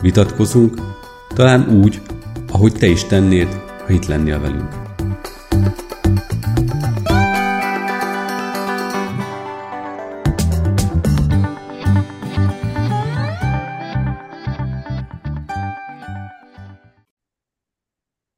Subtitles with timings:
[0.00, 0.74] vitatkozunk,
[1.34, 2.00] talán úgy,
[2.52, 3.48] ahogy te is tennéd,
[3.86, 4.78] ha itt lennél velünk.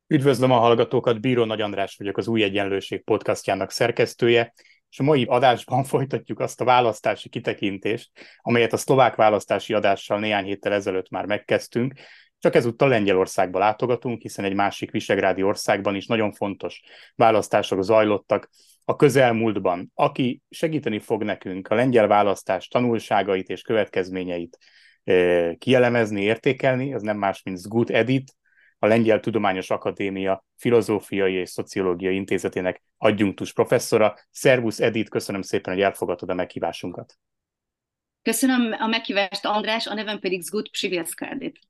[0.07, 4.53] Üdvözlöm a hallgatókat, Bíró Nagy András vagyok, az Új Egyenlőség podcastjának szerkesztője,
[4.93, 8.11] és a mai adásban folytatjuk azt a választási kitekintést,
[8.43, 11.95] amelyet a szlovák választási adással néhány héttel ezelőtt már megkezdtünk,
[12.39, 16.83] csak ezúttal Lengyelországba látogatunk, hiszen egy másik visegrádi országban is nagyon fontos
[17.15, 18.51] választások zajlottak
[18.85, 19.91] a közelmúltban.
[19.95, 24.59] Aki segíteni fog nekünk a lengyel választás tanulságait és következményeit
[25.05, 28.35] eh, kielemezni, értékelni, az nem más, mint Zgut Edit,
[28.83, 34.15] a Lengyel Tudományos Akadémia Filozófiai és Szociológiai Intézetének adjunktus professzora.
[34.31, 37.19] Szervusz Edith, köszönöm szépen, hogy elfogadtad a meghívásunkat.
[38.23, 41.61] Köszönöm a meghívást, András, a nevem pedig Zgut Psivilszka Edith.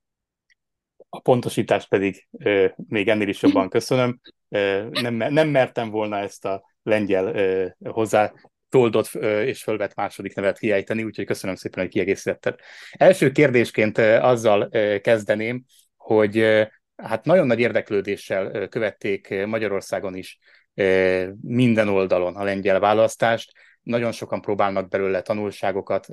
[1.08, 4.20] A pontosítást pedig ö, még ennél is jobban köszönöm.
[4.48, 8.32] Ö, nem, nem mertem volna ezt a lengyel ö, hozzá
[8.68, 12.58] toldott és fölvett második nevet kiejteni, úgyhogy köszönöm szépen, hogy kiegészítetted.
[12.92, 14.68] Első kérdésként azzal
[15.00, 15.64] kezdeném,
[15.96, 16.36] hogy
[17.02, 20.38] hát nagyon nagy érdeklődéssel követték Magyarországon is
[21.40, 26.06] minden oldalon a lengyel választást, nagyon sokan próbálnak belőle tanulságokat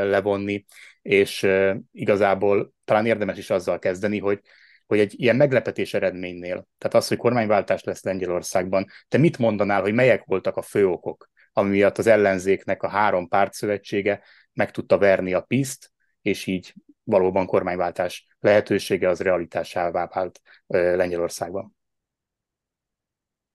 [0.00, 0.64] levonni,
[1.02, 1.46] és
[1.92, 4.40] igazából talán érdemes is azzal kezdeni, hogy
[4.86, 9.92] hogy egy ilyen meglepetés eredménynél, tehát az, hogy kormányváltás lesz Lengyelországban, te mit mondanál, hogy
[9.94, 14.22] melyek voltak a fő okok, ami miatt az ellenzéknek a három pártszövetsége
[14.52, 15.90] meg tudta verni a piszt,
[16.22, 21.76] és így valóban kormányváltás lehetősége az realitásává vált Lengyelországban.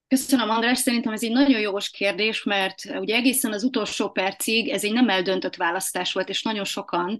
[0.07, 0.77] Köszönöm, András.
[0.77, 5.09] Szerintem ez egy nagyon jogos kérdés, mert ugye egészen az utolsó percig ez egy nem
[5.09, 7.19] eldöntött választás volt, és nagyon sokan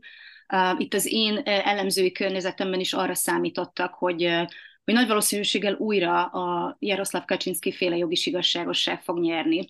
[0.78, 4.48] itt az én elemzői környezetemben is arra számítottak, hogy, uh,
[4.84, 9.66] hogy nagy valószínűséggel újra a Jaroszláv Kaczynszki féle jogis igazságosság fog nyerni.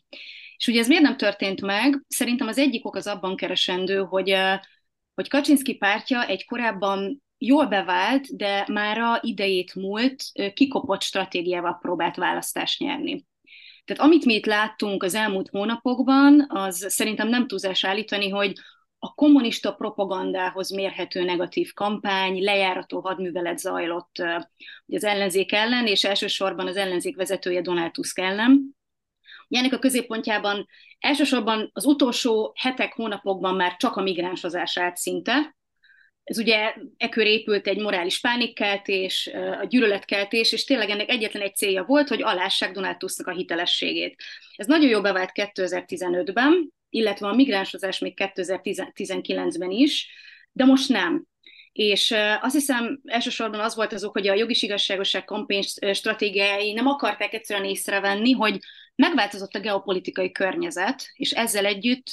[0.58, 2.04] És ugye ez miért nem történt meg?
[2.08, 4.54] Szerintem az egyik ok az abban keresendő, hogy uh,
[5.20, 12.80] hogy Kaczynszki pártja egy korábban jól bevált, de mára idejét múlt, kikopott stratégiával próbált választást
[12.80, 13.26] nyerni.
[13.86, 18.54] Tehát amit mi itt láttunk az elmúlt hónapokban, az szerintem nem túlzás állítani, hogy
[19.00, 24.24] a kommunista propagandához mérhető negatív kampány, lejárató hadművelet zajlott
[24.88, 28.78] az ellenzék ellen, és elsősorban az ellenzék vezetője Donald Tusk ellen.
[29.50, 30.68] Ennek a középpontjában
[31.00, 35.58] elsősorban az utolsó hetek, hónapokban már csak a migránsozás állt szinte.
[36.24, 39.30] Ez ugye ekkor épült egy morális pánikkeltés,
[39.62, 44.24] a gyűlöletkeltés, és tényleg ennek egyetlen egy célja volt, hogy alássák Donald Tusknak a hitelességét.
[44.56, 50.10] Ez nagyon jó bevált 2015-ben, illetve a migránsozás még 2019-ben is,
[50.52, 51.26] de most nem.
[51.72, 57.34] És azt hiszem elsősorban az volt azok, hogy a jogis igazságosság kampány stratégiái nem akarták
[57.34, 58.60] egyszerűen észrevenni, hogy
[59.00, 62.06] megváltozott a geopolitikai környezet, és ezzel együtt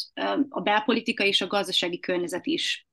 [0.48, 2.86] a belpolitikai és a gazdasági környezet is.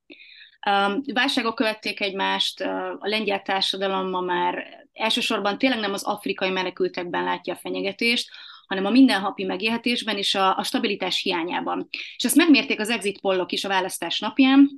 [1.12, 7.54] Válságok követték egymást, a lengyel társadalom ma már elsősorban tényleg nem az afrikai menekültekben látja
[7.54, 8.30] a fenyegetést,
[8.66, 11.88] hanem a mindenhapi megélhetésben és a, a stabilitás hiányában.
[11.90, 14.70] És ezt megmérték az exit pollok is a választás napján,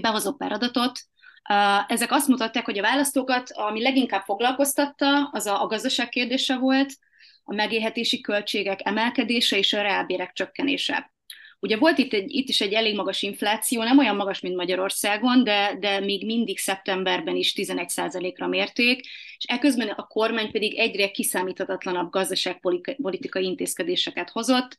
[0.00, 1.00] behozok pár adatot,
[1.86, 6.92] ezek azt mutatták, hogy a választókat, ami leginkább foglalkoztatta, az a, a gazdaság kérdése volt,
[7.44, 11.12] a megélhetési költségek emelkedése és a reálbérek csökkenése.
[11.64, 15.44] Ugye volt itt, egy, itt is egy elég magas infláció, nem olyan magas, mint Magyarországon,
[15.44, 19.00] de, de még mindig szeptemberben is 11%-ra mérték,
[19.36, 24.76] és eközben a kormány pedig egyre kiszámíthatatlanabb gazdaságpolitikai intézkedéseket hozott,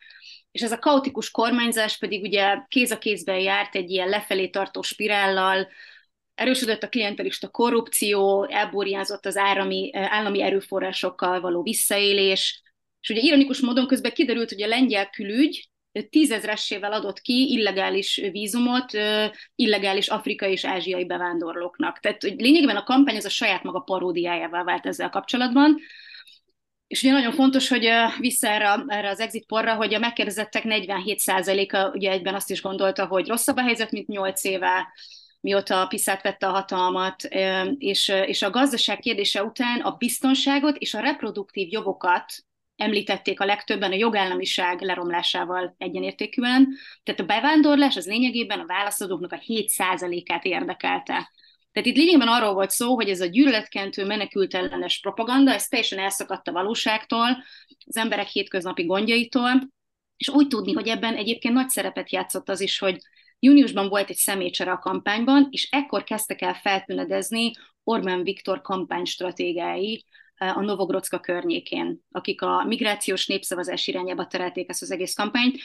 [0.51, 4.81] és ez a kaotikus kormányzás pedig ugye kéz a kézben járt egy ilyen lefelé tartó
[4.81, 5.67] spirállal,
[6.35, 12.61] erősödött a klientelista korrupció, elburjázott az állami, állami erőforrásokkal való visszaélés,
[13.01, 15.69] és ugye ironikus módon közben kiderült, hogy a lengyel külügy
[16.09, 18.91] tízezressével adott ki illegális vízumot
[19.55, 21.99] illegális afrikai és ázsiai bevándorlóknak.
[21.99, 25.79] Tehát hogy lényegében a kampány az a saját maga paródiájával vált ezzel kapcsolatban,
[26.87, 27.89] és ugye nagyon fontos, hogy
[28.19, 33.05] vissza erre, erre az exit porra, hogy a megkérdezettek 47%-a ugye egyben azt is gondolta,
[33.05, 34.93] hogy rosszabb a helyzet, mint 8 éve,
[35.45, 37.23] mióta a PISZ vette a hatalmat,
[37.77, 42.33] és, és a gazdaság kérdése után a biztonságot és a reproduktív jogokat
[42.75, 46.67] említették a legtöbben a jogállamiság leromlásával egyenértékűen.
[47.03, 51.31] Tehát a bevándorlás az lényegében a válaszadóknak a 7%-át érdekelte.
[51.71, 55.99] Tehát itt lényegében arról volt szó, hogy ez a gyűlöletkentő menekült ellenes propaganda, ez teljesen
[55.99, 57.43] elszakadt a valóságtól,
[57.85, 59.73] az emberek hétköznapi gondjaitól,
[60.17, 62.97] és úgy tudni, hogy ebben egyébként nagy szerepet játszott az is, hogy
[63.45, 67.51] júniusban volt egy személycsere a kampányban, és ekkor kezdtek el feltűnedezni
[67.83, 70.05] Orbán Viktor kampánystratégiái
[70.35, 75.57] eh, a Novogrodska környékén, akik a migrációs népszavazás irányába terelték ezt az egész kampányt,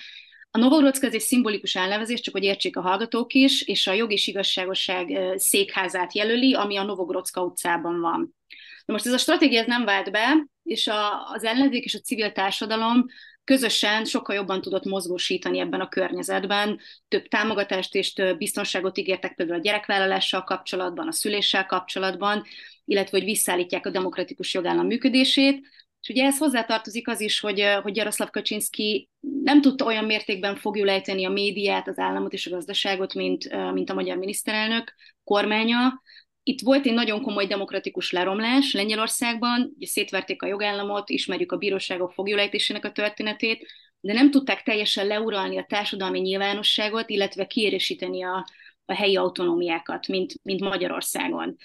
[0.53, 4.13] a Novogrodsk ez egy szimbolikus elnevezés, csak hogy értsék a hallgatók is, és a jog
[4.13, 8.37] és igazságosság székházát jelöli, ami a Novogrodska utcában van.
[8.85, 11.99] Na most ez a stratégia ez nem vált be, és a, az ellenzék és a
[11.99, 13.07] civil társadalom
[13.45, 16.81] közösen sokkal jobban tudott mozgósítani ebben a környezetben.
[17.09, 22.45] Több támogatást és több biztonságot ígértek például a gyerekvállalással kapcsolatban, a szüléssel kapcsolatban,
[22.85, 25.67] illetve hogy visszaállítják a demokratikus jogállam működését.
[26.03, 29.09] És ugye ez hozzátartozik az is, hogy, hogy Jaroszlav Kaczynski
[29.43, 33.95] nem tudta olyan mértékben fogjulejteni a médiát, az államot és a gazdaságot, mint, mint a
[33.95, 34.95] magyar miniszterelnök
[35.25, 36.03] kormánya.
[36.51, 42.13] Itt volt egy nagyon komoly demokratikus leromlás Lengyelországban, ugye szétverték a jogállamot, ismerjük a bíróságok
[42.13, 43.67] fogjulejtésének a történetét,
[44.01, 48.47] de nem tudták teljesen leuralni a társadalmi nyilvánosságot, illetve kiérésíteni a,
[48.85, 51.57] a helyi autonómiákat, mint, mint Magyarországon.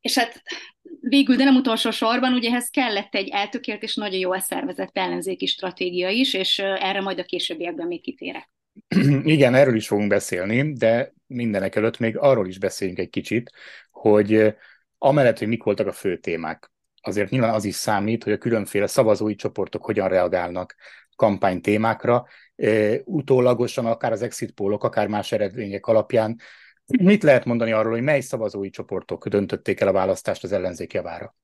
[0.00, 0.42] És hát
[1.00, 5.46] végül, de nem utolsó sorban, ugye ehhez kellett egy eltökélt és nagyon jól szervezett ellenzéki
[5.46, 8.50] stratégia is, és erre majd a későbbiekben még kitérek.
[9.22, 13.50] Igen, erről is fogunk beszélni, de mindenek előtt még arról is beszéljünk egy kicsit,
[13.90, 14.54] hogy
[14.98, 16.70] amellett, hogy mik voltak a fő témák,
[17.02, 20.74] azért nyilván az is számít, hogy a különféle szavazói csoportok hogyan reagálnak
[21.16, 22.26] kampány témákra,
[23.04, 26.36] utólagosan akár az exit pólok, akár más eredmények alapján
[26.86, 31.34] Mit lehet mondani arról, hogy mely szavazói csoportok döntötték el a választást az ellenzék javára?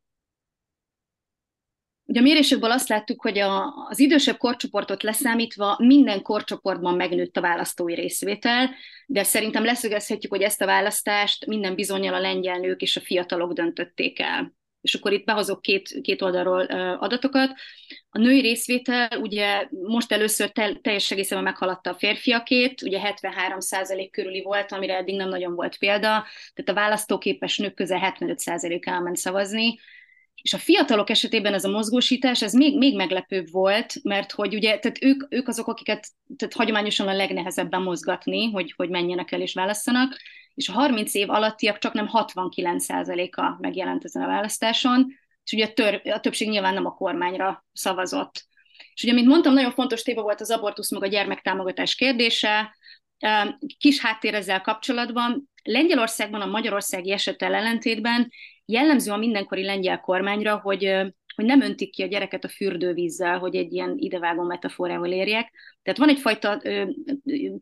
[2.09, 7.41] Ugye a mérésekből azt láttuk, hogy a, az idősebb korcsoportot leszámítva minden korcsoportban megnőtt a
[7.41, 8.71] választói részvétel,
[9.07, 13.53] de szerintem leszögezhetjük, hogy ezt a választást minden bizonyal a lengyel nők és a fiatalok
[13.53, 16.61] döntötték el és akkor itt behozok két, két oldalról
[16.95, 17.55] adatokat.
[18.11, 24.43] A női részvétel ugye most először tel, teljes egészében meghaladta a férfiakét, ugye 73% körüli
[24.43, 29.79] volt, amire eddig nem nagyon volt példa, tehát a választóképes nők közel 75% elment szavazni,
[30.43, 34.79] és a fiatalok esetében ez a mozgósítás, ez még, még meglepőbb volt, mert hogy ugye,
[34.79, 36.07] tehát ők, ők azok, akiket
[36.37, 40.17] tehát hagyományosan a legnehezebben mozgatni, hogy, hogy menjenek el és válasszanak,
[40.55, 45.07] és a 30 év alattiak csak nem 69%-a megjelent ezen a választáson,
[45.45, 48.47] és ugye a, tör, a többség nyilván nem a kormányra szavazott.
[48.95, 52.77] És ugye, mint mondtam, nagyon fontos téma volt az abortusz meg a gyermektámogatás kérdése,
[53.79, 55.51] kis háttér ezzel kapcsolatban.
[55.63, 58.31] Lengyelországban a magyarországi esettel ellentétben
[58.73, 63.57] jellemző a mindenkori lengyel kormányra, hogy hogy nem öntik ki a gyereket a fürdővízzel, hogy
[63.57, 65.53] egy ilyen idevágó metaforával érjek.
[65.83, 66.63] Tehát van egyfajta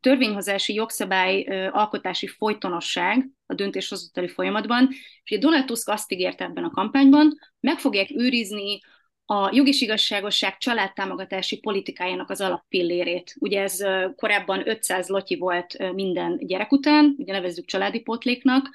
[0.01, 1.43] törvényhozási jogszabály
[1.73, 4.89] alkotási folytonosság a döntéshozatali folyamatban,
[5.25, 8.81] és Donald Tusk azt ígért ebben a kampányban, meg fogják őrizni
[9.25, 13.35] a jogis igazságosság családtámogatási politikájának az alappillérét.
[13.39, 18.69] Ugye ez korábban 500 lotyi volt minden gyerek után, ugye nevezzük családi pótléknak,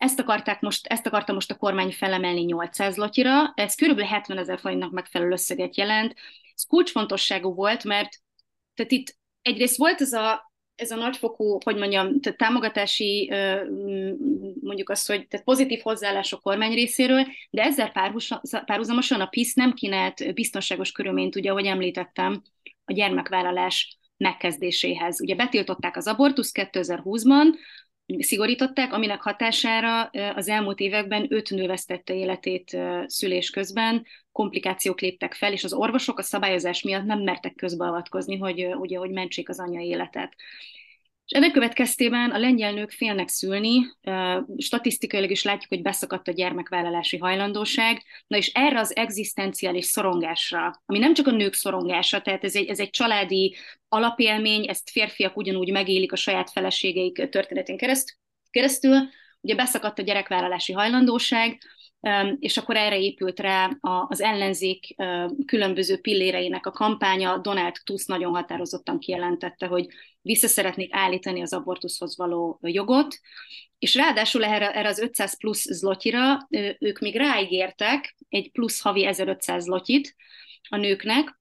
[0.00, 4.00] ezt, akarták most, ezt akarta most a kormány felemelni 800 lotyira, ez kb.
[4.00, 6.14] 70 ezer forintnak megfelelő összeget jelent.
[6.54, 8.08] Ez kulcsfontosságú volt, mert
[8.74, 13.32] tehát itt egyrészt volt ez a, ez a nagyfokú, hogy mondjam, tehát támogatási,
[14.60, 17.92] mondjuk azt, hogy tehát pozitív hozzáállás a kormány részéről, de ezzel
[18.64, 22.42] párhuzamosan a PISZ nem kínált biztonságos körülményt, ugye, ahogy említettem,
[22.84, 25.20] a gyermekvállalás megkezdéséhez.
[25.20, 27.44] Ugye betiltották az abortusz 2020-ban,
[28.18, 30.02] szigorították, aminek hatására
[30.34, 32.76] az elmúlt években öt nő vesztette életét
[33.06, 38.66] szülés közben, komplikációk léptek fel, és az orvosok a szabályozás miatt nem mertek közbeavatkozni, hogy,
[38.66, 40.34] ugye, hogy mentsék az anya életet.
[41.30, 43.86] És ennek következtében a lengyel nők félnek szülni,
[44.56, 50.98] statisztikailag is látjuk, hogy beszakadt a gyermekvállalási hajlandóság, na és erre az egzisztenciális szorongásra, ami
[50.98, 53.56] nem csak a nők szorongása, tehát ez egy, ez egy családi
[53.88, 57.78] alapélmény, ezt férfiak ugyanúgy megélik a saját feleségeik történetén
[58.50, 59.08] keresztül,
[59.40, 61.58] ugye beszakadt a gyerekvállalási hajlandóság,
[62.38, 63.70] és akkor erre épült rá
[64.08, 64.94] az ellenzék
[65.46, 67.38] különböző pilléreinek a kampánya.
[67.38, 69.86] Donald Tusk nagyon határozottan kijelentette, hogy
[70.22, 73.18] vissza szeretnék állítani az abortuszhoz való jogot,
[73.78, 76.48] és ráadásul erre, erre az 500 plusz zlotira
[76.78, 80.16] ők még ráígértek egy plusz havi 1500 zlotit
[80.68, 81.38] a nőknek,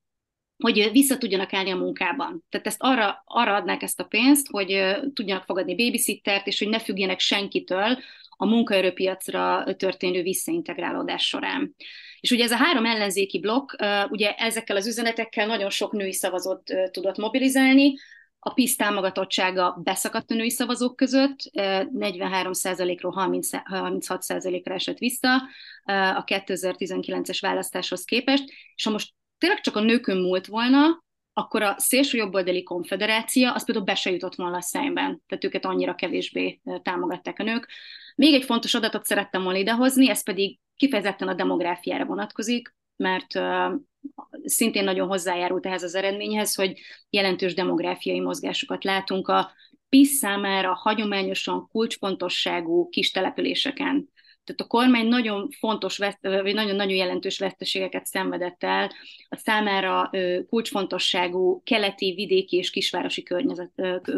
[0.64, 2.46] hogy vissza tudjanak állni a munkában.
[2.50, 6.80] Tehát ezt arra, arra adnák ezt a pénzt, hogy tudjanak fogadni babysittert, és hogy ne
[6.80, 7.98] függjenek senkitől
[8.30, 11.76] a munkaerőpiacra történő visszaintegrálódás során.
[12.20, 13.72] És ugye ez a három ellenzéki blokk,
[14.10, 17.94] ugye ezekkel az üzenetekkel nagyon sok női szavazót tudott mobilizálni,
[18.40, 25.36] a PISZ támogatottsága beszakadt a női szavazók között, 43%-ról 36%-ra esett vissza
[26.16, 28.44] a 2019-es választáshoz képest,
[28.76, 31.04] és ha most tényleg csak a nőkön múlt volna,
[31.34, 35.66] akkor a szélső jobboldali konfederácia az például be se jutott volna a szemben, tehát őket
[35.66, 37.68] annyira kevésbé támogatták a nők.
[38.16, 43.34] Még egy fontos adatot szerettem volna idehozni, ez pedig kifejezetten a demográfiára vonatkozik, mert
[44.44, 46.80] szintén nagyon hozzájárult ehhez az eredményhez, hogy
[47.10, 49.52] jelentős demográfiai mozgásokat látunk a
[49.90, 54.10] PISZ számára hagyományosan kulcsfontosságú kis településeken.
[54.44, 58.92] Tehát a kormány nagyon fontos, vagy nagyon-nagyon jelentős veszteségeket szenvedett el
[59.30, 60.10] a számára
[60.48, 63.72] kulcsfontosságú keleti, vidéki és kisvárosi környezet,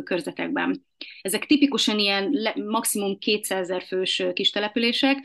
[0.03, 0.85] körzetekben.
[1.21, 5.17] Ezek tipikusan ilyen maximum 200 ezer fős kis települések,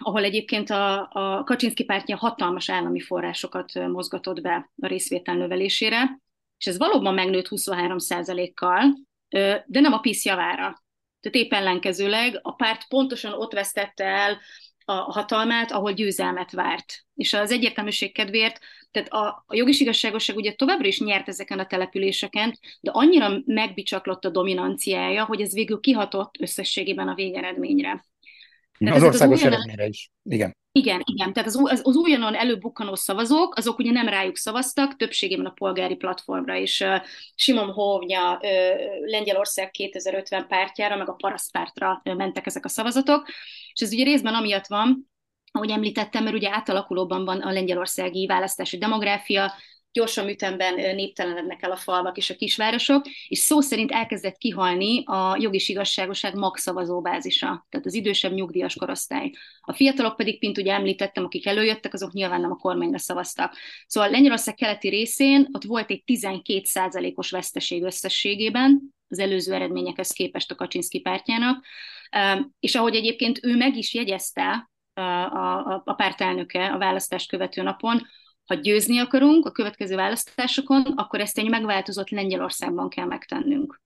[0.00, 6.20] ahol egyébként a, a Kaczynszki pártja hatalmas állami forrásokat mozgatott be a részvétel növelésére,
[6.58, 7.96] és ez valóban megnőtt 23
[8.54, 8.82] kal
[9.66, 10.82] de nem a PISZ javára.
[11.20, 14.40] Tehát épp ellenkezőleg a párt pontosan ott vesztette el
[14.84, 17.04] a hatalmát, ahol győzelmet várt.
[17.14, 18.58] És az egyértelműség kedvéért,
[18.90, 24.24] tehát a, a jogis igazságosság ugye továbbra is nyert ezeken a településeken, de annyira megbicsaklott
[24.24, 28.04] a dominanciája, hogy ez végül kihatott összességében a végeredményre.
[28.84, 30.10] Tehát az országos az eredményre is.
[30.22, 30.56] Igen.
[30.72, 31.32] Igen, igen.
[31.32, 35.94] Tehát az, az, az újonnan előbukkanó szavazók, azok ugye nem rájuk szavaztak, többségében a polgári
[35.94, 37.02] platformra, és uh,
[37.34, 38.48] Simon Hóvnya uh,
[39.06, 43.28] Lengyelország 2050 pártjára, meg a parasztpártra uh, mentek ezek a szavazatok,
[43.72, 45.10] és ez ugye részben amiatt van,
[45.52, 49.52] ahogy említettem, mert ugye átalakulóban van a lengyelországi választási demográfia,
[49.94, 55.36] gyorsan ütemben néptelenednek el a falvak és a kisvárosok, és szó szerint elkezdett kihalni a
[55.38, 59.30] jogis igazságoság magszavazóbázisa, tehát az idősebb nyugdíjas korosztály.
[59.60, 63.56] A fiatalok pedig, mint ugye említettem, akik előjöttek, azok nyilván nem a kormányra szavaztak.
[63.86, 70.54] Szóval Lengyelország keleti részén ott volt egy 12%-os veszteség összességében, az előző eredményekhez képest a
[70.54, 71.64] Kaczynszki pártjának,
[72.60, 78.06] és ahogy egyébként ő meg is jegyezte, a, a, a pártelnöke a választást követő napon,
[78.46, 83.80] ha győzni akarunk a következő választásokon, akkor ezt egy megváltozott Lengyelországban kell megtennünk.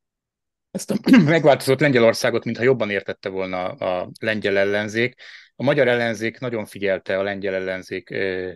[0.71, 5.15] Ezt a megváltozott Lengyelországot, mintha jobban értette volna a lengyel ellenzék.
[5.57, 8.09] A magyar ellenzék nagyon figyelte a lengyel ellenzék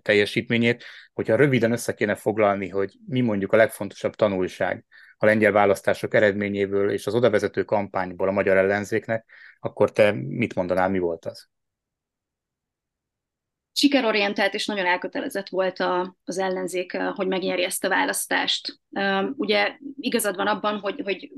[0.03, 4.85] teljesítményét, hogyha röviden össze kéne foglalni, hogy mi mondjuk a legfontosabb tanulság
[5.17, 9.25] a lengyel választások eredményéből és az odavezető kampányból a magyar ellenzéknek,
[9.61, 11.49] akkor te mit mondanál, mi volt az?
[13.73, 18.81] Sikerorientált és nagyon elkötelezett volt a, az ellenzék, eh, hogy megnyeri ezt a választást.
[19.37, 21.31] Ugye igazad van abban, hogy, hogy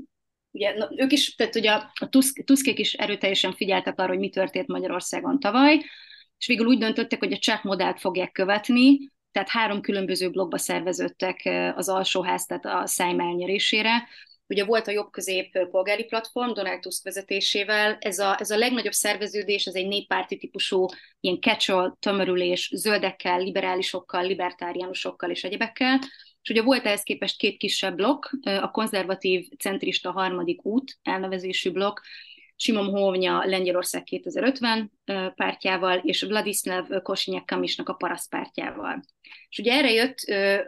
[0.51, 4.29] ugye, na, ők is, tehát ugye a Tusk, Tuskék is erőteljesen figyeltek arra, hogy mi
[4.29, 5.83] történt Magyarországon tavaly,
[6.37, 8.97] és végül úgy döntöttek, hogy a cseh modellt fogják követni,
[9.31, 14.07] tehát három különböző blogba szerveződtek eh, az alsóház, tehát a szájm elnyerésére,
[14.47, 19.65] Ugye volt a jobb-közép polgári platform Donald Tusk vezetésével, ez a, ez a legnagyobb szerveződés,
[19.65, 20.85] ez egy néppárti típusú
[21.19, 25.99] ilyen catch tömörülés zöldekkel, liberálisokkal, libertáriánusokkal és egyebekkel,
[26.41, 31.99] és ugye volt ehhez képest két kisebb blokk, a konzervatív centrista harmadik út elnevezésű blokk,
[32.55, 34.91] Simon Hóvnya Lengyelország 2050
[35.35, 39.03] pártjával, és Vladislav Kosinyek Kamisnak a paraszt pártjával.
[39.49, 40.17] És ugye erre jött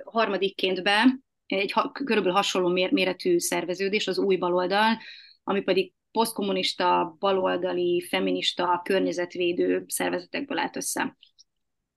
[0.04, 4.98] harmadikként be egy ha, körülbelül hasonló mér, méretű szerveződés, az új baloldal,
[5.44, 11.18] ami pedig posztkommunista, baloldali, feminista, környezetvédő szervezetekből állt össze.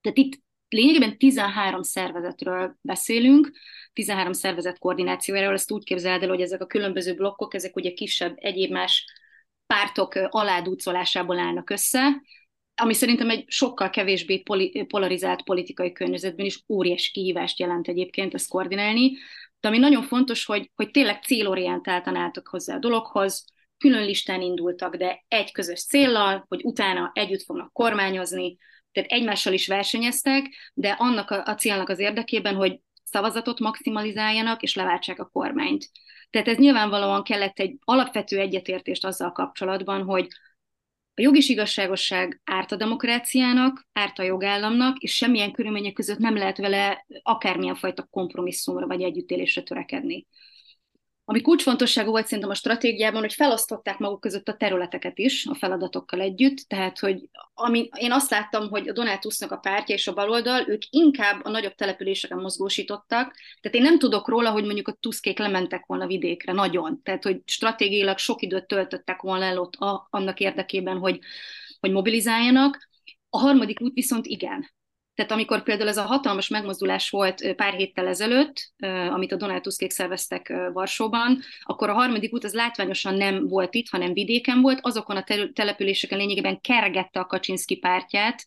[0.00, 3.50] Tehát itt lényegében 13 szervezetről beszélünk,
[3.92, 8.34] 13 szervezet koordinációjáról, ezt úgy képzeld el, hogy ezek a különböző blokkok, ezek ugye kisebb
[8.36, 9.04] egyéb más
[9.66, 12.22] pártok aládúcolásából állnak össze,
[12.80, 18.48] ami szerintem egy sokkal kevésbé poli- polarizált politikai környezetben is óriási kihívást jelent egyébként ezt
[18.48, 19.12] koordinálni,
[19.60, 23.44] de ami nagyon fontos, hogy, hogy tényleg célorientáltan álltak hozzá a dologhoz,
[23.78, 28.56] külön listán indultak, de egy közös céllal, hogy utána együtt fognak kormányozni,
[28.92, 30.44] tehát egymással is versenyeztek,
[30.74, 35.90] de annak a, a célnak az érdekében, hogy szavazatot maximalizáljanak, és leváltsák a kormányt.
[36.30, 40.28] Tehát ez nyilvánvalóan kellett egy alapvető egyetértést azzal kapcsolatban, hogy
[41.14, 46.58] a jogis igazságosság árt a demokráciának, árt a jogállamnak, és semmilyen körülmények között nem lehet
[46.58, 50.26] vele akármilyen fajta kompromisszumra vagy együttélésre törekedni.
[51.30, 56.20] Ami kulcsfontosságú volt szerintem a stratégiában, hogy felosztották maguk között a területeket is a feladatokkal
[56.20, 60.12] együtt, tehát hogy ami, én azt láttam, hogy a Donald Tusknak a pártja és a
[60.12, 64.96] baloldal, ők inkább a nagyobb településeken mozgósítottak, tehát én nem tudok róla, hogy mondjuk a
[65.00, 70.06] Tuskék lementek volna vidékre, nagyon, tehát hogy stratégiailag sok időt töltöttek volna el ott a,
[70.10, 71.18] annak érdekében, hogy,
[71.80, 72.88] hogy mobilizáljanak.
[73.28, 74.70] A harmadik út viszont igen.
[75.20, 78.72] Tehát amikor például ez a hatalmas megmozdulás volt pár héttel ezelőtt,
[79.10, 83.88] amit a Donald Tuskék szerveztek Varsóban, akkor a harmadik út az látványosan nem volt itt,
[83.88, 88.44] hanem vidéken volt, azokon a településeken lényegében kergette a Kaczynszki pártját,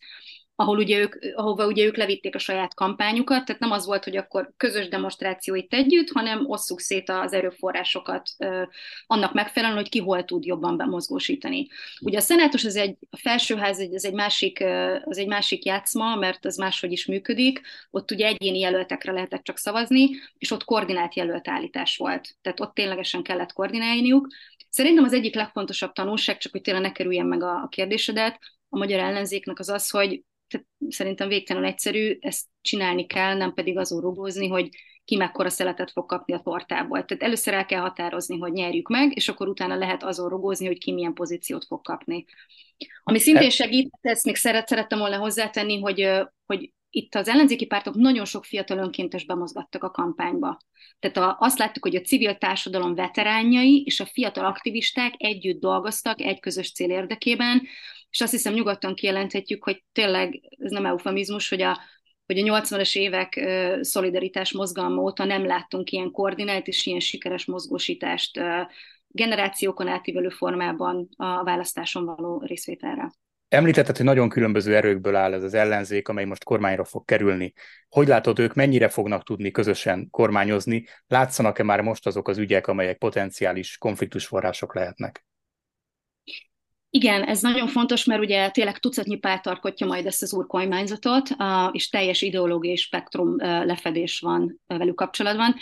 [0.56, 4.16] ahol ugye ők, ahova ugye ők levitték a saját kampányukat, tehát nem az volt, hogy
[4.16, 8.30] akkor közös demonstrációit együtt, hanem osszuk szét az erőforrásokat
[9.06, 11.66] annak megfelelően, hogy ki hol tud jobban bemozgósítani.
[12.00, 14.64] Ugye a szenátus az egy, a felsőház az egy másik,
[15.04, 19.58] az egy másik játszma, mert az máshogy is működik, ott ugye egyéni jelöltekre lehetett csak
[19.58, 20.08] szavazni,
[20.38, 24.28] és ott koordinált jelölt állítás volt, tehát ott ténylegesen kellett koordinálniuk.
[24.68, 28.76] Szerintem az egyik legfontosabb tanulság, csak hogy tényleg ne kerüljen meg a, a kérdésedet, a
[28.76, 30.22] magyar ellenzéknek az az, hogy
[30.88, 34.68] szerintem végtelenül egyszerű, ezt csinálni kell, nem pedig azon rugózni, hogy
[35.04, 37.04] ki mekkora szeletet fog kapni a tortából.
[37.04, 40.78] Tehát először el kell határozni, hogy nyerjük meg, és akkor utána lehet azon rugózni, hogy
[40.78, 42.24] ki milyen pozíciót fog kapni.
[43.02, 46.08] Ami szintén segít, ezt még szeret, szerettem volna hozzátenni, hogy,
[46.46, 50.58] hogy itt az ellenzéki pártok nagyon sok fiatal önkéntes bemozgattak a kampányba.
[50.98, 56.20] Tehát a, azt láttuk, hogy a civil társadalom veteránjai és a fiatal aktivisták együtt dolgoztak
[56.20, 57.62] egy közös cél érdekében,
[58.10, 61.80] és azt hiszem nyugodtan kijelenthetjük, hogy tényleg ez nem eufemizmus, hogy a,
[62.26, 67.44] hogy a 80-as évek uh, szolidaritás mozgalma óta nem láttunk ilyen koordinált és ilyen sikeres
[67.44, 68.60] mozgósítást uh,
[69.08, 73.12] generációkon átívelő formában a választáson való részvételre.
[73.48, 77.52] Említetted, hogy nagyon különböző erőkből áll ez az ellenzék, amely most kormányra fog kerülni.
[77.88, 80.86] Hogy látod, ők mennyire fognak tudni közösen kormányozni?
[81.06, 85.26] Látszanak-e már most azok az ügyek, amelyek potenciális konfliktusforrások lehetnek?
[86.90, 91.28] Igen, ez nagyon fontos, mert ugye tényleg tucatnyi párt tarkotja majd ezt az úr kormányzatot,
[91.72, 95.54] és teljes ideológiai spektrum lefedés van velük kapcsolatban.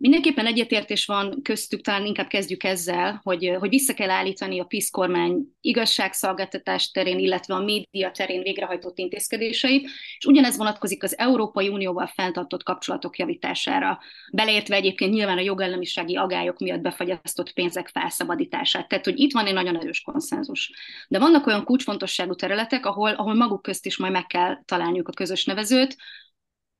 [0.00, 4.90] Mindenképpen egyetértés van köztük, talán inkább kezdjük ezzel, hogy, hogy vissza kell állítani a PISZ
[4.90, 12.06] kormány igazságszolgáltatás terén, illetve a média terén végrehajtott intézkedéseit, és ugyanez vonatkozik az Európai Unióval
[12.06, 13.98] fenntartott kapcsolatok javítására,
[14.32, 18.88] beleértve egyébként nyilván a jogellemisági agályok miatt befagyasztott pénzek felszabadítását.
[18.88, 20.72] Tehát, hogy itt van egy nagyon erős konszenzus.
[21.08, 25.12] De vannak olyan kulcsfontosságú területek, ahol, ahol maguk közt is majd meg kell találniuk a
[25.12, 25.96] közös nevezőt,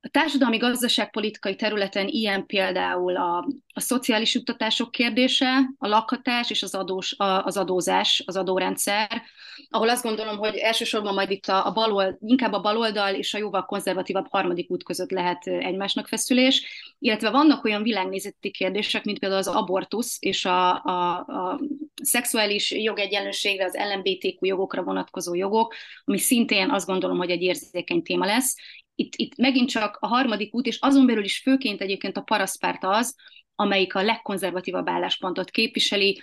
[0.03, 3.37] a társadalmi gazdaságpolitikai területen ilyen például a,
[3.73, 9.21] a szociális juttatások kérdése, a lakhatás és az, adós, a, az adózás, az adórendszer,
[9.69, 13.37] ahol azt gondolom, hogy elsősorban majd itt a, a balold, inkább a baloldal és a
[13.37, 16.65] jóval konzervatívabb harmadik út között lehet egymásnak feszülés,
[16.99, 21.59] illetve vannak olyan világnézeti kérdések, mint például az abortusz és a, a, a
[22.01, 25.73] szexuális jogegyenlőségre, az LMBTQ jogokra vonatkozó jogok,
[26.05, 28.55] ami szintén azt gondolom, hogy egy érzékeny téma lesz,
[28.95, 32.83] itt, itt megint csak a harmadik út, és azon belül is főként egyébként a paraszpárt
[32.83, 33.15] az,
[33.55, 36.21] amelyik a legkonzervatívabb álláspontot képviseli.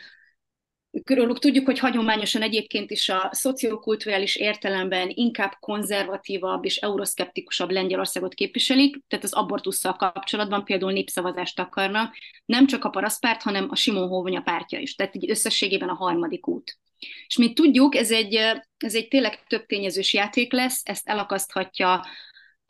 [1.05, 8.97] Körülük tudjuk, hogy hagyományosan egyébként is a szociokulturális értelemben inkább konzervatívabb és euroszkeptikusabb Lengyelországot képviselik,
[9.09, 14.41] tehát az abortussal kapcsolatban például népszavazást akarnak, nem csak a paraszpárt, hanem a Simon Hóvonya
[14.41, 16.79] pártja is, tehát így összességében a harmadik út.
[17.27, 18.35] És mint tudjuk, ez egy,
[18.77, 22.05] ez egy tényleg több tényezős játék lesz, ezt elakaszthatja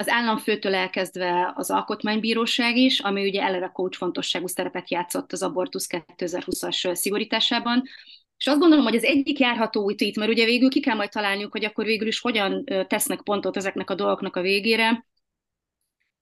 [0.01, 6.95] az államfőtől elkezdve az alkotmánybíróság is, ami ugye eleve kulcsfontosságú szerepet játszott az abortusz 2020-as
[6.95, 7.83] szigorításában,
[8.37, 11.11] és azt gondolom, hogy az egyik járható út itt, mert ugye végül ki kell majd
[11.11, 15.07] találniuk, hogy akkor végül is hogyan tesznek pontot ezeknek a dolgoknak a végére.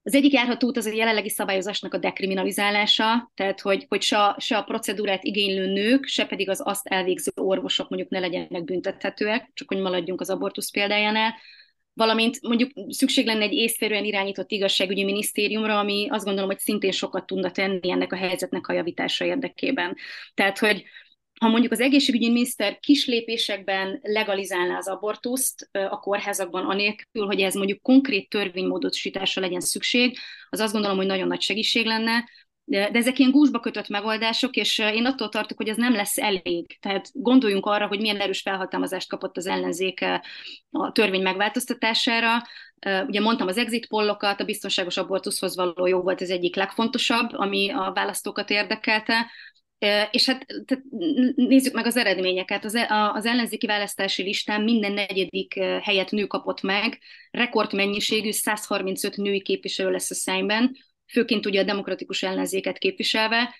[0.02, 4.56] Az egyik járható út az a jelenlegi szabályozásnak a dekriminalizálása, tehát hogy, hogy se, se
[4.56, 9.68] a procedúrát igénylő nők, se pedig az azt elvégző orvosok mondjuk ne legyenek büntethetőek, csak
[9.68, 11.34] hogy maradjunk az abortusz példájánál,
[11.96, 17.26] valamint mondjuk szükség lenne egy észszerűen irányított igazságügyi minisztériumra, ami azt gondolom, hogy szintén sokat
[17.26, 19.96] tudna tenni ennek a helyzetnek a javítása érdekében.
[20.34, 20.84] Tehát, hogy
[21.40, 27.54] ha mondjuk az egészségügyi miniszter kis lépésekben legalizálná az abortuszt a kórházakban anélkül, hogy ez
[27.54, 32.24] mondjuk konkrét törvénymódosításra legyen szükség, az azt gondolom, hogy nagyon nagy segítség lenne,
[32.68, 36.18] de, de ezek ilyen gúzsba kötött megoldások, és én attól tartok, hogy ez nem lesz
[36.18, 36.78] elég.
[36.80, 40.04] Tehát gondoljunk arra, hogy milyen erős felhatalmazást kapott az ellenzék
[40.70, 42.42] a törvény megváltoztatására.
[43.06, 47.70] Ugye mondtam az exit pollokat, a biztonságos abortuszhoz való jó volt az egyik legfontosabb, ami
[47.70, 49.30] a választókat érdekelte.
[50.10, 50.84] És hát tehát
[51.34, 52.64] nézzük meg az eredményeket.
[52.64, 56.98] Az, e, az ellenzéki választási listán minden negyedik helyet nő kapott meg,
[57.30, 63.54] rekordmennyiségű 135 női képviselő lesz a szemben, főként ugye a demokratikus ellenzéket képviselve,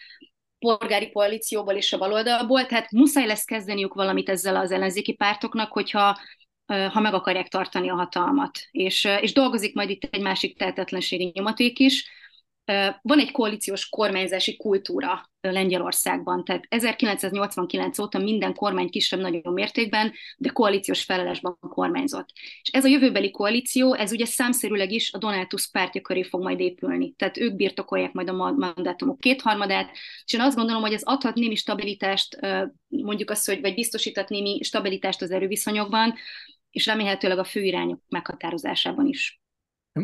[0.59, 6.19] polgári koalícióból és a baloldalból, tehát muszáj lesz kezdeniük valamit ezzel az ellenzéki pártoknak, hogyha
[6.67, 8.59] ha meg akarják tartani a hatalmat.
[8.71, 12.09] És, és dolgozik majd itt egy másik tehetetlenségi nyomaték is,
[13.03, 21.05] van egy koalíciós kormányzási kultúra Lengyelországban, tehát 1989 óta minden kormány kisebb-nagyobb mértékben, de koalíciós
[21.05, 22.29] felelásban kormányzott.
[22.63, 26.43] És ez a jövőbeli koalíció, ez ugye számszerűleg is a Donald Tusk pártja köré fog
[26.43, 27.13] majd épülni.
[27.13, 29.91] Tehát ők birtokolják majd a mandátumok kétharmadát,
[30.25, 32.39] és én azt gondolom, hogy ez adhat némi stabilitást,
[32.89, 36.15] mondjuk azt, hogy vagy biztosíthat némi stabilitást az erőviszonyokban,
[36.71, 39.41] és remélhetőleg a főirányok meghatározásában is.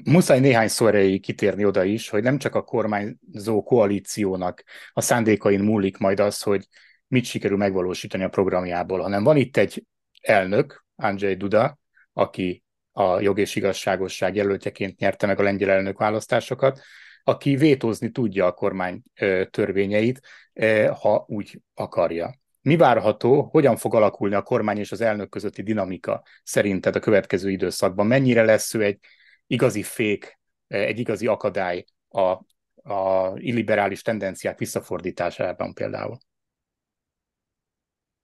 [0.04, 5.98] Muszáj néhány szóra kitérni oda is, hogy nem csak a kormányzó koalíciónak a szándékain múlik
[5.98, 6.66] majd az, hogy
[7.06, 9.84] mit sikerül megvalósítani a programjából, hanem van itt egy
[10.20, 11.78] elnök, Andrzej Duda,
[12.12, 16.80] aki a jog és igazságosság jelöltjeként nyerte meg a lengyel elnök választásokat,
[17.24, 19.02] aki vétózni tudja a kormány
[19.50, 20.20] törvényeit,
[21.00, 22.34] ha úgy akarja.
[22.60, 27.50] Mi várható, hogyan fog alakulni a kormány és az elnök közötti dinamika szerinted a következő
[27.50, 28.06] időszakban?
[28.06, 28.98] Mennyire lesz ő egy
[29.46, 32.20] igazi fék, egy igazi akadály a,
[32.92, 36.18] a illiberális tendenciák visszafordításában például.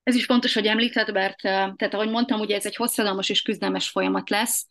[0.02, 3.90] Ez is fontos, hogy említed, mert tehát ahogy mondtam, ugye ez egy hosszadalmas és küzdelmes
[3.90, 4.66] folyamat lesz,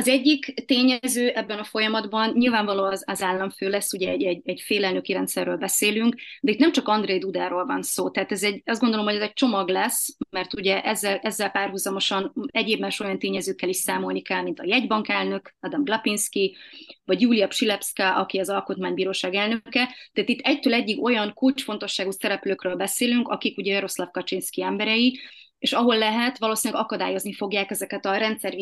[0.00, 4.60] az egyik tényező ebben a folyamatban nyilvánvaló az, az államfő lesz, ugye egy, egy, egy
[4.60, 8.80] félelnöki rendszerről beszélünk, de itt nem csak André Dudáról van szó, tehát ez egy, azt
[8.80, 13.68] gondolom, hogy ez egy csomag lesz, mert ugye ezzel, ezzel párhuzamosan egyéb más olyan tényezőkkel
[13.68, 16.56] is számolni kell, mint a jegybankelnök, Adam Glapinski,
[17.04, 19.94] vagy Julia Psilepska, aki az Alkotmánybíróság elnöke.
[20.12, 25.20] Tehát itt egytől egyig olyan kulcsfontosságú szereplőkről beszélünk, akik ugye Jaroszlav Kaczynski emberei,
[25.60, 28.54] és ahol lehet, valószínűleg akadályozni fogják ezeket a rendszer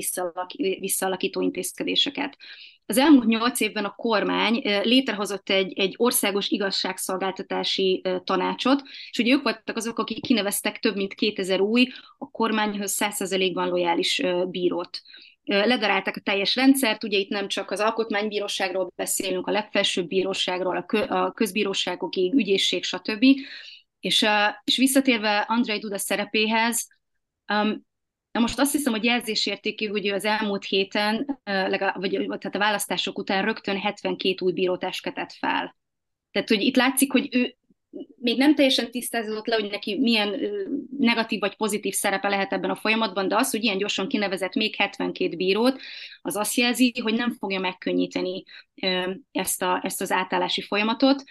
[0.79, 2.37] visszalakító intézkedéseket.
[2.87, 9.43] Az elmúlt nyolc évben a kormány létrehozott egy, egy országos igazságszolgáltatási tanácsot, és ugye ők
[9.43, 15.03] voltak azok, akik kineveztek több mint 2000 új, a kormányhoz 100%-ban lojális bírót
[15.45, 21.33] ledarálták a teljes rendszert, ugye itt nem csak az alkotmánybíróságról beszélünk, a legfelsőbb bíróságról, a
[21.33, 23.25] közbíróságokig, ügyészség, stb.,
[24.01, 24.27] és,
[24.65, 26.87] és visszatérve Andrei Duda szerepéhez,
[27.53, 27.87] um,
[28.33, 32.59] Na most azt hiszem, hogy jelzésértékű, hogy ő az elmúlt héten, legalább, vagy tehát a
[32.59, 35.77] választások után rögtön 72 új bírót esketett fel.
[36.31, 37.57] Tehát, hogy itt látszik, hogy ő
[38.17, 40.41] még nem teljesen tisztázott le, hogy neki milyen
[40.99, 44.75] negatív vagy pozitív szerepe lehet ebben a folyamatban, de az, hogy ilyen gyorsan kinevezett még
[44.77, 45.81] 72 bírót,
[46.23, 48.45] az azt jelzi, hogy nem fogja megkönnyíteni
[49.33, 51.23] ezt, a, ezt az átállási folyamatot,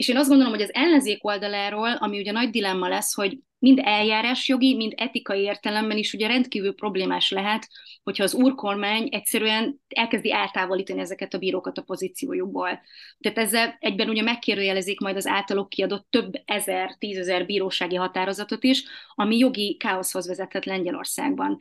[0.00, 3.80] és én azt gondolom, hogy az ellenzék oldaláról, ami ugye nagy dilemma lesz, hogy mind
[3.82, 7.68] eljárásjogi, mind etikai értelemben is ugye rendkívül problémás lehet,
[8.02, 12.80] hogyha az úrkormány egyszerűen elkezdi eltávolítani ezeket a bírókat a pozíciójukból.
[13.18, 18.84] Tehát ezzel egyben ugye megkérdőjelezik majd az általuk kiadott több ezer, tízezer bírósági határozatot is,
[19.14, 21.58] ami jogi káoszhoz vezethet Lengyelországban.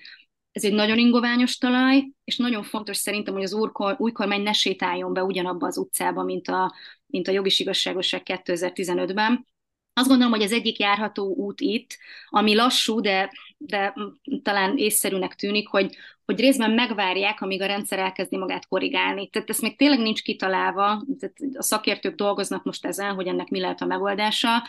[0.52, 3.54] Ez egy nagyon ingoványos talaj, és nagyon fontos szerintem, hogy az
[3.98, 6.74] új kormány ne sétáljon be ugyanabba az utcába, mint a,
[7.06, 9.48] mint a jogis igazságosság 2015-ben.
[9.94, 11.98] Azt gondolom, hogy az egyik járható út itt,
[12.30, 13.94] ami lassú, de, de
[14.42, 19.30] talán észszerűnek tűnik, hogy, hogy részben megvárják, amíg a rendszer elkezdi magát korrigálni.
[19.30, 23.60] Tehát ez még tényleg nincs kitalálva, tehát a szakértők dolgoznak most ezen, hogy ennek mi
[23.60, 24.68] lehet a megoldása,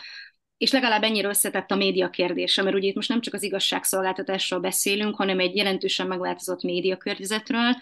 [0.61, 4.59] és legalább ennyire összetett a média kérdése, mert ugye itt most nem csak az igazságszolgáltatásról
[4.59, 7.75] beszélünk, hanem egy jelentősen megváltozott média környezetről,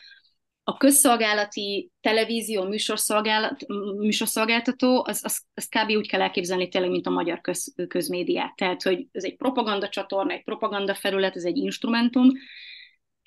[0.63, 3.65] a közszolgálati televízió műsorszolgálat,
[3.97, 5.89] műsorszolgáltató, az, az, az kb.
[5.89, 8.55] úgy kell elképzelni tényleg, mint a magyar köz, közmédiát.
[8.55, 12.31] Tehát, hogy ez egy propaganda csatorna, egy propaganda felület, ez egy instrumentum,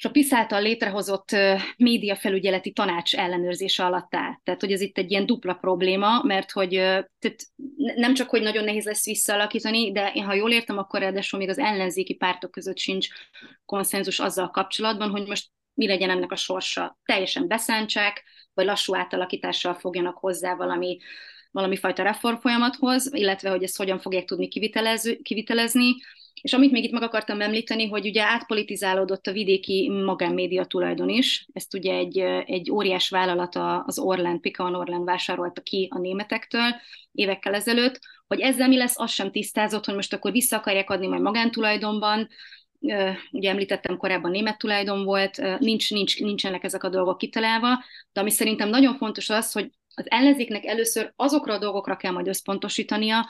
[0.03, 1.37] és a PISZ által létrehozott
[1.77, 4.33] média felügyeleti tanács ellenőrzése alatt áll.
[4.43, 7.39] Tehát, hogy ez itt egy ilyen dupla probléma, mert hogy tehát
[7.77, 11.49] nem csak, hogy nagyon nehéz lesz visszaalakítani, de én, ha jól értem, akkor ráadásul még
[11.49, 13.09] az ellenzéki pártok között sincs
[13.65, 16.99] konszenzus azzal kapcsolatban, hogy most mi legyen ennek a sorsa.
[17.05, 20.99] Teljesen beszántsák, vagy lassú átalakítással fogjanak hozzá valami,
[21.51, 24.49] valami fajta reform folyamathoz, illetve hogy ezt hogyan fogják tudni
[25.23, 25.97] kivitelezni.
[26.43, 31.47] És amit még itt meg akartam említeni, hogy ugye átpolitizálódott a vidéki magánmédia tulajdon is.
[31.53, 36.75] Ezt ugye egy, egy óriás vállalat, az Orlen, Pikaon Orlen vásárolta ki a németektől
[37.13, 41.07] évekkel ezelőtt, hogy ezzel mi lesz, az sem tisztázott, hogy most akkor vissza akarják adni
[41.07, 42.29] majd magántulajdonban,
[43.31, 48.31] ugye említettem korábban német tulajdon volt, nincs, nincs, nincsenek ezek a dolgok kitalálva, de ami
[48.31, 53.27] szerintem nagyon fontos az, hogy az ellenzéknek először azokra a dolgokra kell majd összpontosítania,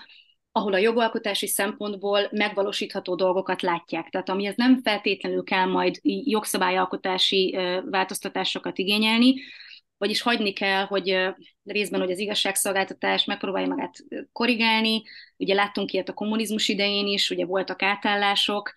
[0.53, 4.09] ahol a jogalkotási szempontból megvalósítható dolgokat látják.
[4.09, 7.59] Tehát amihez nem feltétlenül kell majd jogszabályalkotási
[7.91, 9.35] változtatásokat igényelni,
[9.99, 11.35] vagyis hagyni kell, hogy
[11.65, 13.97] részben, hogy az igazságszolgáltatás megpróbálja magát
[14.33, 15.03] korrigálni.
[15.37, 18.73] Ugye láttunk ilyet a kommunizmus idején is, ugye voltak átállások,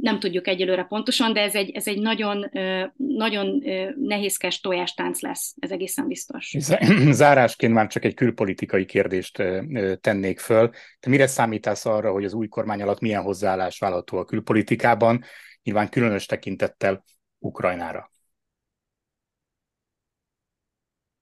[0.00, 2.50] nem tudjuk egyelőre pontosan, de ez egy, ez egy nagyon,
[2.96, 3.62] nagyon
[3.96, 6.54] nehézkes tojástánc lesz, ez egészen biztos.
[7.10, 9.42] Zárásként már csak egy külpolitikai kérdést
[10.00, 10.70] tennék föl.
[11.00, 15.24] Te mire számítasz arra, hogy az új kormány alatt milyen hozzáállás vállalható a külpolitikában,
[15.62, 17.04] nyilván különös tekintettel
[17.38, 18.10] Ukrajnára?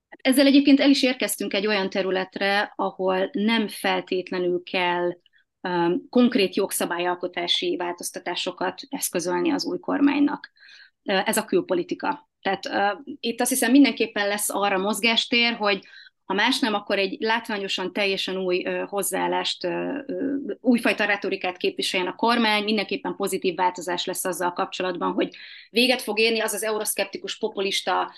[0.08, 5.10] Ezzel egyébként el is érkeztünk egy olyan területre, ahol nem feltétlenül kell
[6.10, 10.50] konkrét jogszabályalkotási változtatásokat eszközölni az új kormánynak.
[11.04, 12.28] Uh, ez a külpolitika.
[12.40, 15.84] Tehát uh, itt azt hiszem mindenképpen lesz arra mozgástér, hogy
[16.24, 19.98] ha más nem, akkor egy látványosan teljesen új uh, hozzáállást, uh,
[20.60, 25.36] újfajta retorikát képviseljen a kormány, mindenképpen pozitív változás lesz azzal kapcsolatban, hogy
[25.70, 28.12] véget fog érni az az euroszkeptikus populista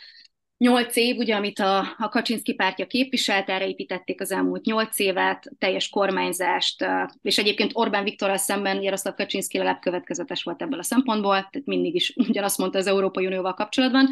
[0.58, 5.50] nyolc év, ugye, amit a, a Kaczynszki pártja képviselt, erre építették az elmúlt nyolc évet,
[5.58, 6.86] teljes kormányzást,
[7.22, 11.94] és egyébként Orbán Viktorral szemben Jaroszlav Kaczynszki legalább következetes volt ebből a szempontból, tehát mindig
[11.94, 14.08] is ugyanazt mondta az Európai Unióval kapcsolatban.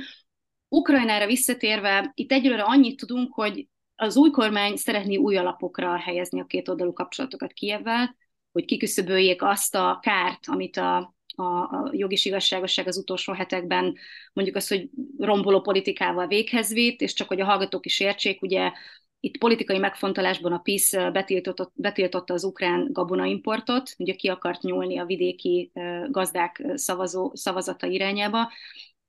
[0.69, 6.45] Ukrajnára visszatérve, itt egyelőre annyit tudunk, hogy az új kormány szeretné új alapokra helyezni a
[6.45, 8.17] két oldalú kapcsolatokat Kievvel,
[8.53, 13.97] hogy kiküszöböljék azt a kárt, amit a a, a jogi igazságosság az utolsó hetekben
[14.33, 18.73] mondjuk azt, hogy romboló politikával véghez vitt, és csak hogy a hallgatók is értsék, ugye
[19.21, 25.05] itt politikai megfontolásban a PISZ betiltotta, betiltotta az ukrán gabonaimportot, ugye ki akart nyúlni a
[25.05, 25.73] vidéki
[26.09, 28.53] gazdák szavazó, szavazata irányába,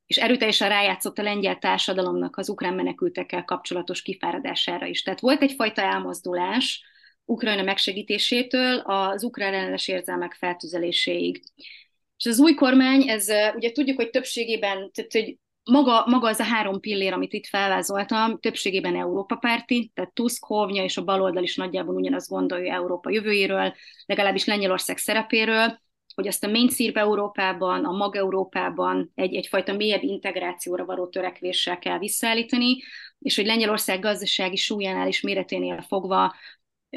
[0.06, 5.02] és erőteljesen rájátszott a lengyel társadalomnak az ukrán menekültekkel kapcsolatos kifáradására is.
[5.02, 6.84] Tehát volt egyfajta elmozdulás
[7.26, 11.44] Ukrajna megsegítésétől az ukrán ellenes érzelmek feltüzeléséig.
[12.18, 15.38] És az új kormány, ez ugye tudjuk, hogy többségében, tehát, hogy
[15.72, 20.84] maga, maga az a három pillér, amit itt felvázoltam, többségében Európa párti, tehát Tusk, Hovnya
[20.84, 23.74] és a baloldal is nagyjából ugyanazt gondolja Európa jövőjéről,
[24.06, 25.84] legalábbis Lengyelország szerepéről,
[26.16, 31.98] hogy azt a mainstream Európában, a mag Európában egy, egyfajta mélyebb integrációra való törekvéssel kell
[31.98, 32.78] visszaállítani,
[33.20, 36.36] és hogy Lengyelország gazdasági súlyánál és méreténél fogva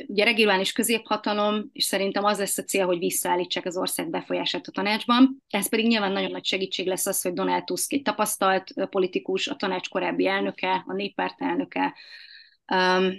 [0.06, 4.70] ugye regionális középhatalom, és szerintem az lesz a cél, hogy visszaállítsák az ország befolyását a
[4.70, 5.42] tanácsban.
[5.50, 9.56] Ez pedig nyilván nagyon nagy segítség lesz az, hogy Donald Tusk egy tapasztalt politikus, a
[9.56, 11.94] tanács korábbi elnöke, a néppárt elnöke,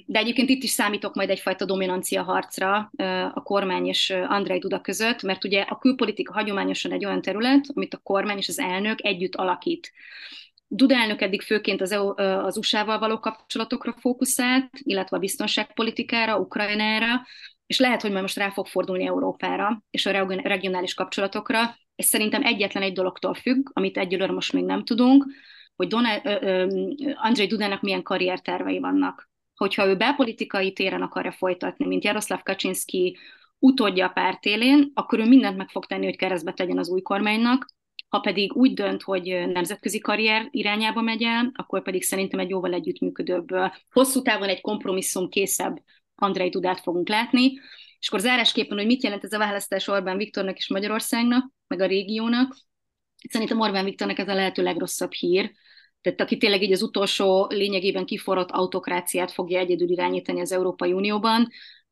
[0.05, 2.91] de egyébként itt is számítok majd egyfajta dominancia harcra
[3.33, 7.93] a kormány és Andrei Duda között, mert ugye a külpolitika hagyományosan egy olyan terület, amit
[7.93, 9.91] a kormány és az elnök együtt alakít.
[10.71, 17.25] Duda elnök eddig főként az, EU, az USA-val való kapcsolatokra fókuszált, illetve a biztonságpolitikára, Ukrajnára,
[17.65, 20.11] és lehet, hogy majd most rá fog fordulni Európára és a
[20.43, 21.75] regionális kapcsolatokra.
[21.95, 25.25] Ez szerintem egyetlen egy dologtól függ, amit egyelőre most még nem tudunk,
[25.75, 26.21] hogy Donald,
[27.15, 29.29] Andrzej Dudának milyen karriertervei vannak.
[29.55, 33.17] Hogyha ő belpolitikai téren akarja folytatni, mint Jaroszláv Kaczynszki
[33.59, 37.01] utódja a párt élén, akkor ő mindent meg fog tenni, hogy keresztbe tegyen az új
[37.01, 37.65] kormánynak,
[38.09, 42.73] ha pedig úgy dönt, hogy nemzetközi karrier irányába megy el, akkor pedig szerintem egy jóval
[42.73, 43.47] együttműködőbb,
[43.91, 45.83] hosszú távon egy kompromisszum készebb
[46.15, 47.53] Andrei Dudát fogunk látni.
[47.99, 51.85] És akkor zárásképpen, hogy mit jelent ez a választás Orbán Viktornak és Magyarországnak, meg a
[51.85, 52.55] régiónak.
[53.29, 55.51] Szerintem Orbán Viktornak ez a lehető legrosszabb hír,
[56.01, 61.47] tehát aki tényleg így az utolsó lényegében kiforrott autokráciát fogja egyedül irányítani az Európai Unióban,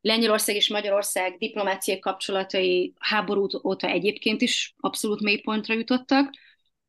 [0.07, 6.29] Lengyelország és Magyarország diplomáciai kapcsolatai háború óta egyébként is abszolút mélypontra jutottak,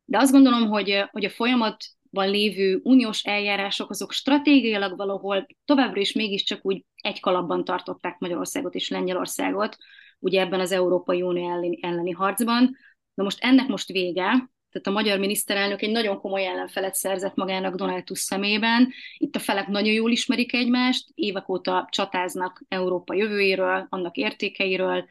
[0.05, 6.13] de azt gondolom, hogy, hogy a folyamatban lévő uniós eljárások azok stratégiailag valahol továbbra is
[6.13, 9.77] mégiscsak úgy egy kalapban tartották Magyarországot és Lengyelországot,
[10.19, 12.77] ugye ebben az Európai Unió elleni, elleni harcban.
[13.15, 17.75] De most ennek most vége, tehát a magyar miniszterelnök egy nagyon komoly ellenfelet szerzett magának
[17.75, 18.93] Donald Tusk szemében.
[19.17, 25.09] Itt a felek nagyon jól ismerik egymást, évek óta csatáznak Európa jövőjéről, annak értékeiről,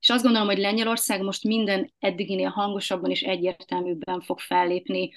[0.00, 5.10] és azt gondolom, hogy Lengyelország most minden eddiginél hangosabban és egyértelműbben fog fellépni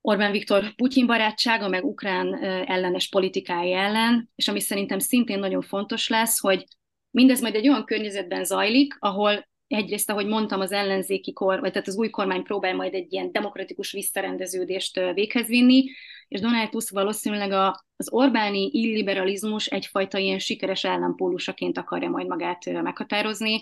[0.00, 2.34] Orbán Viktor Putyin barátsága, meg ukrán
[2.66, 6.64] ellenes politikája ellen, és ami szerintem szintén nagyon fontos lesz, hogy
[7.10, 11.88] mindez majd egy olyan környezetben zajlik, ahol egyrészt, ahogy mondtam, az ellenzéki kor, vagy tehát
[11.88, 15.84] az új kormány próbál majd egy ilyen demokratikus visszarendeződést véghez vinni,
[16.28, 22.82] és Donald Tusk valószínűleg a, az Orbáni illiberalizmus egyfajta ilyen sikeres ellenpólusaként akarja majd magát
[22.82, 23.60] meghatározni.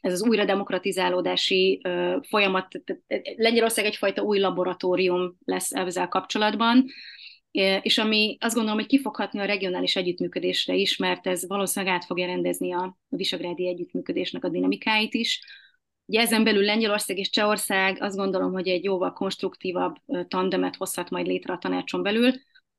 [0.00, 1.80] Ez az újra demokratizálódási
[2.28, 2.68] folyamat,
[3.36, 6.84] Lengyelország egyfajta új laboratórium lesz ezzel kapcsolatban,
[7.82, 12.26] és ami azt gondolom, hogy kifoghatni a regionális együttműködésre is, mert ez valószínűleg át fogja
[12.26, 15.40] rendezni a visegrádi együttműködésnek a dinamikáit is.
[16.06, 19.96] Ugye ezen belül Lengyelország és Csehország azt gondolom, hogy egy jóval konstruktívabb
[20.28, 22.32] tandemet hozhat majd létre a tanácson belül.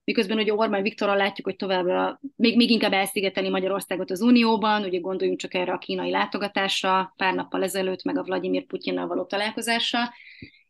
[0.03, 4.99] miközben ugye Orbán Viktorral látjuk, hogy továbbra még, még inkább elszigeteli Magyarországot az Unióban, ugye
[4.99, 9.99] gondoljunk csak erre a kínai látogatásra, pár nappal ezelőtt, meg a Vladimir Putyinnal való találkozásra,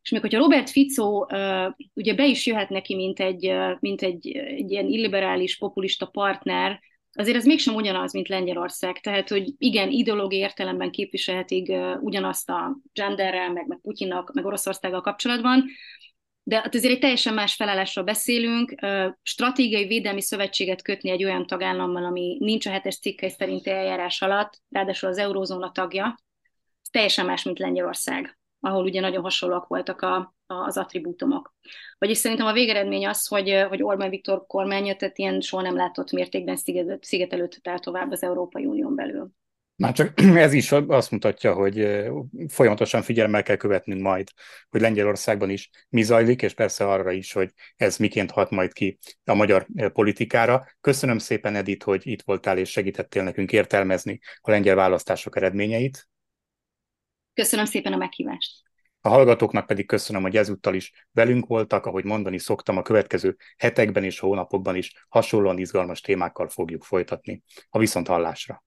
[0.09, 1.25] és még hogyha Robert Fico
[1.93, 6.79] ugye be is jöhet neki, mint egy, mint egy, egy ilyen illiberális, populista partner,
[7.11, 8.99] azért ez mégsem ugyanaz, mint Lengyelország.
[8.99, 15.65] Tehát, hogy igen, ideológiai értelemben képviselhetik ugyanazt a genderrel, meg, meg Putyinnak, meg Oroszországgal kapcsolatban,
[16.43, 18.75] de hát azért egy teljesen más felállásról beszélünk.
[19.21, 24.61] Stratégiai védelmi szövetséget kötni egy olyan tagállammal, ami nincs a hetes cikkei szerinti eljárás alatt,
[24.69, 26.15] ráadásul az eurózóna tagja,
[26.91, 31.53] teljesen más, mint Lengyelország ahol ugye nagyon hasonlóak voltak a, a, az attribútumok.
[31.97, 36.11] Vagyis szerintem a végeredmény az, hogy, hogy Orbán Viktor kormánya, tehát ilyen soha nem látott
[36.11, 39.31] mértékben sziget, szigetelődött el tovább az Európai Unión belül.
[39.79, 41.87] Már csak ez is azt mutatja, hogy
[42.47, 44.27] folyamatosan figyelemmel kell követnünk majd,
[44.69, 48.97] hogy Lengyelországban is mi zajlik, és persze arra is, hogy ez miként hat majd ki
[49.23, 50.67] a magyar politikára.
[50.81, 56.07] Köszönöm szépen, Edith, hogy itt voltál és segítettél nekünk értelmezni a lengyel választások eredményeit.
[57.39, 58.51] Köszönöm szépen a meghívást.
[59.01, 64.03] A hallgatóknak pedig köszönöm, hogy ezúttal is velünk voltak, ahogy mondani szoktam, a következő hetekben
[64.03, 67.43] és hónapokban is hasonlóan izgalmas témákkal fogjuk folytatni.
[67.69, 68.63] A viszont hallásra!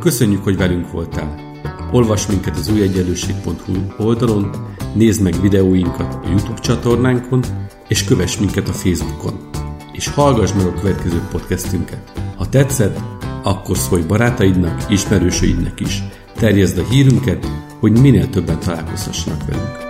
[0.00, 1.40] Köszönjük, hogy velünk voltál!
[1.92, 4.50] Olvasd minket az újegyenlőség.hu oldalon,
[4.94, 7.42] nézd meg videóinkat a YouTube csatornánkon,
[7.88, 9.63] és kövess minket a Facebookon
[9.94, 12.12] és hallgass meg a következő podcastünket.
[12.36, 12.98] Ha tetszett,
[13.42, 16.02] akkor szólj barátaidnak, ismerősöidnek is.
[16.34, 17.46] Terjezd a hírünket,
[17.80, 19.83] hogy minél többen találkozhassanak velünk.